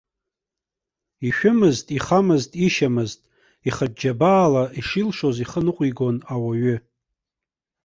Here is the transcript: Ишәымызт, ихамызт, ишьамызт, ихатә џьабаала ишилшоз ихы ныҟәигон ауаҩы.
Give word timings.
Ишәымызт, 1.27 1.85
ихамызт, 1.97 2.51
ишьамызт, 2.65 3.19
ихатә 3.67 3.95
џьабаала 3.99 4.63
ишилшоз 4.79 5.37
ихы 5.43 5.59
ныҟәигон 5.65 6.17
ауаҩы. 6.33 6.75